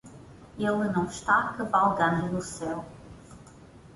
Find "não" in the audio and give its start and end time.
0.89-1.05